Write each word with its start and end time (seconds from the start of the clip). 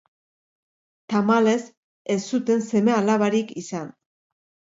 Tamalez, 1.13 1.63
ez 2.15 2.17
zuten 2.33 2.65
seme-alabarik 2.71 3.53
izan. 3.65 3.95